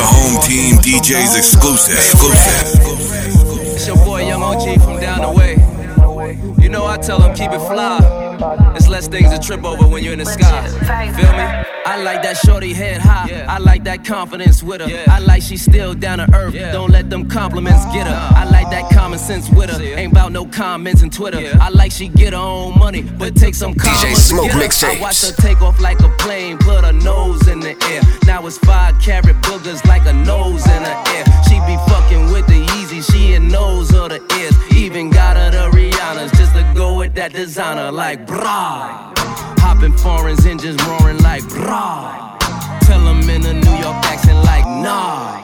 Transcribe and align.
The 0.00 0.06
home 0.06 0.40
team 0.40 0.76
DJs 0.76 1.36
exclusive. 1.36 1.98
Exclusive. 1.98 3.74
It's 3.74 3.86
your 3.86 3.96
boy 3.96 4.26
Young 4.26 4.42
OG 4.42 4.80
from 4.80 4.98
down 4.98 5.20
the 5.20 5.30
way. 5.30 5.56
You 6.58 6.70
know 6.70 6.86
I 6.86 6.96
tell 6.96 7.18
them 7.18 7.34
keep 7.34 7.50
it 7.50 7.58
fly. 7.58 7.98
It's 8.76 8.88
less 8.88 9.08
things 9.08 9.30
to 9.30 9.38
trip 9.38 9.62
over 9.62 9.86
when 9.86 10.02
you're 10.02 10.14
in 10.14 10.20
the 10.20 10.24
sky. 10.24 10.68
Feel 11.18 11.32
me? 11.32 11.66
I 11.84 12.02
like 12.02 12.22
that 12.22 12.36
shorty 12.38 12.72
head 12.72 13.02
high. 13.02 13.44
I 13.46 13.58
like 13.58 13.84
that 13.84 14.04
confidence 14.04 14.62
with 14.62 14.80
her. 14.80 15.04
I 15.10 15.18
like 15.18 15.42
she 15.42 15.58
still 15.58 15.92
down 15.92 16.18
to 16.18 16.34
earth. 16.34 16.54
Don't 16.54 16.90
let 16.90 17.10
them 17.10 17.28
compliments 17.28 17.84
get 17.92 18.06
her. 18.06 18.14
I 18.36 18.44
like 18.44 18.70
that 18.70 18.90
common 18.90 19.18
sense 19.18 19.50
with 19.50 19.68
her. 19.68 19.82
Ain't 19.82 20.12
about 20.12 20.32
no 20.32 20.46
comments 20.46 21.02
in 21.02 21.10
Twitter. 21.10 21.42
I 21.60 21.68
like 21.68 21.92
she 21.92 22.08
get 22.08 22.32
her 22.32 22.38
own 22.38 22.78
money, 22.78 23.02
but 23.02 23.34
take 23.36 23.54
some 23.54 23.74
DJ 23.74 24.14
Smoke 24.14 24.52
mixtapes. 24.52 24.96
I 24.96 25.00
watch 25.00 25.20
her 25.26 25.32
take 25.32 25.60
off 25.60 25.78
like 25.80 26.00
a 26.00 26.08
plane, 26.16 26.39
that 37.20 37.34
designer 37.34 37.92
like 37.92 38.26
brah. 38.26 39.12
Hopping 39.60 39.94
foreigns, 39.98 40.46
engines 40.46 40.82
roaring 40.86 41.18
like 41.18 41.42
brah. 41.52 42.38
Tell 42.86 43.04
them 43.04 43.28
in 43.28 43.44
a 43.44 43.52
New 43.52 43.76
York 43.84 43.98
accent 44.08 44.42
like 44.42 44.64
nah. 44.64 45.36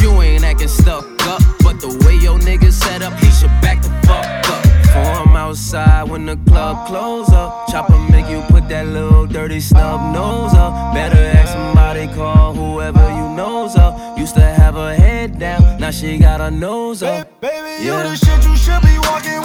You 0.00 0.22
ain't 0.22 0.42
acting 0.42 0.68
stuck 0.68 1.04
up, 1.28 1.42
but 1.62 1.82
the 1.82 1.90
way 2.06 2.16
your 2.16 2.38
niggas 2.38 2.72
set 2.72 3.02
up, 3.02 3.12
he 3.20 3.30
should 3.30 3.52
back 3.60 3.82
the 3.82 3.90
fuck 4.06 4.24
up. 4.24 4.64
Form 4.94 5.36
outside 5.36 6.08
when 6.08 6.24
the 6.24 6.38
club 6.48 6.88
close 6.88 7.28
up. 7.28 7.68
Chopper 7.68 7.98
make 8.10 8.30
you 8.30 8.40
put 8.48 8.66
that 8.70 8.86
little 8.86 9.26
dirty 9.26 9.60
snub 9.60 10.14
nose 10.14 10.54
up. 10.54 10.94
Better 10.94 11.22
ask 11.36 11.52
somebody, 11.52 12.06
call 12.14 12.54
whoever 12.54 13.06
you 13.18 13.28
knows 13.36 13.76
up. 13.76 14.16
Used 14.16 14.34
to 14.36 14.40
have 14.40 14.76
her 14.76 14.94
head 14.94 15.38
down, 15.38 15.78
now 15.78 15.90
she 15.90 16.16
got 16.16 16.40
her 16.40 16.50
nose 16.50 17.02
up. 17.02 17.38
Baby, 17.42 17.84
you 17.84 17.92
the 17.92 18.16
shit 18.16 18.42
you 18.46 18.56
should 18.56 18.80
be 18.80 18.96
walking 19.10 19.41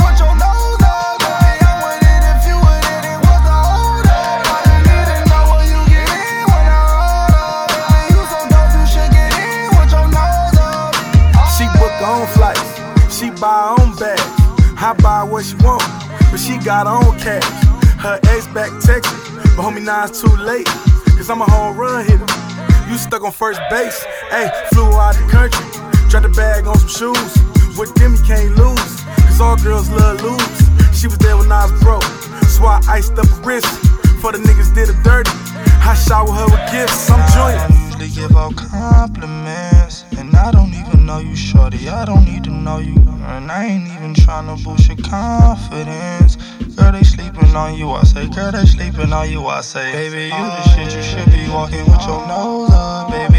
buy 13.40 13.76
her 13.76 13.84
own 13.84 13.96
bags. 13.96 14.22
I 14.80 14.94
buy 15.02 15.24
what 15.24 15.46
she 15.46 15.56
want, 15.58 15.84
but 16.32 16.38
she 16.38 16.58
got 16.58 16.88
her 16.88 16.98
own 17.06 17.18
cash. 17.20 17.44
Her 17.98 18.20
ex 18.30 18.48
back 18.48 18.70
texting, 18.82 19.20
but 19.56 19.64
homie, 19.64 19.84
now 19.84 20.06
it's 20.06 20.22
too 20.22 20.36
late. 20.38 20.68
Cause 21.18 21.30
I'm 21.30 21.42
a 21.42 21.50
home 21.50 21.78
run 21.78 22.06
hitter. 22.06 22.26
You 22.90 22.98
stuck 22.98 23.24
on 23.24 23.32
first 23.32 23.60
base, 23.70 24.06
ayy, 24.30 24.50
flew 24.70 24.86
out 24.94 25.16
the 25.16 25.28
country. 25.30 25.66
Dropped 26.10 26.28
the 26.28 26.34
bag 26.34 26.68
on 26.68 26.78
some 26.78 27.14
shoes. 27.14 27.34
With 27.78 27.94
them, 27.96 28.16
you 28.16 28.24
can't 28.24 28.56
lose. 28.56 29.04
Cause 29.28 29.42
all 29.42 29.58
girls 29.58 29.90
love 29.90 30.22
lose. 30.22 30.58
She 30.98 31.08
was 31.08 31.18
there 31.18 31.38
when 31.38 31.52
I 31.52 31.66
was 31.66 31.82
broke. 31.84 32.04
So 32.48 32.66
I 32.66 32.82
iced 32.88 33.18
up 33.18 33.28
her 33.28 33.42
wrist. 33.42 33.68
For 34.22 34.32
the 34.32 34.40
niggas 34.40 34.74
did 34.74 34.90
her 34.90 35.04
dirty. 35.04 35.32
I 35.86 35.94
shower 35.94 36.32
her 36.32 36.46
with 36.46 36.72
gifts. 36.72 37.10
I'm 37.10 37.22
joyous. 37.34 37.62
I 37.62 37.86
usually 37.86 38.10
give 38.10 38.36
out 38.36 38.56
compliments. 38.56 40.06
And 40.18 40.36
I 40.36 40.52
don't 40.52 40.74
even 40.74 40.87
know 41.08 41.19
you, 41.19 41.38
shorty. 41.38 41.88
I 41.88 42.03
don't 42.03 42.25
need 42.25 42.44
to 42.44 42.50
know 42.52 42.80
you. 42.80 42.95
And 43.31 43.50
I 43.50 43.66
ain't 43.66 43.88
even 43.88 44.13
tryna 44.13 44.61
boost 44.61 44.89
your 44.89 44.97
confidence. 44.97 46.36
Girl, 46.75 46.91
they 46.91 47.03
sleeping 47.03 47.55
on 47.55 47.75
you, 47.75 47.89
I 47.91 48.03
say. 48.03 48.27
Girl, 48.27 48.52
they 48.52 48.66
sleeping 48.66 49.13
on 49.13 49.31
you, 49.31 49.45
I 49.47 49.61
say. 49.61 49.94
Baby, 49.94 50.25
you 50.35 50.44
the 50.55 50.63
shit, 50.73 50.94
you 50.94 51.02
should 51.02 51.31
be 51.31 51.47
walking 51.50 51.85
with 51.89 52.03
your 52.05 52.28
nose 52.28 52.72
up. 52.73 53.09
Baby, 53.09 53.37